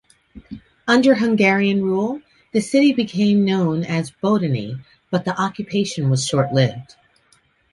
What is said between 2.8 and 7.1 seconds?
became known as "Bodony", but the occupation was short-lived.